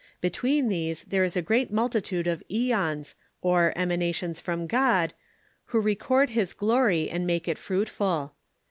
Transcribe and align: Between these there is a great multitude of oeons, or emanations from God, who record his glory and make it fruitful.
Between 0.19 0.67
these 0.67 1.03
there 1.03 1.23
is 1.23 1.37
a 1.37 1.43
great 1.43 1.69
multitude 1.71 2.25
of 2.25 2.41
oeons, 2.51 3.13
or 3.43 3.71
emanations 3.75 4.39
from 4.39 4.65
God, 4.65 5.13
who 5.65 5.79
record 5.79 6.31
his 6.31 6.53
glory 6.55 7.07
and 7.07 7.27
make 7.27 7.47
it 7.47 7.59
fruitful. 7.59 8.33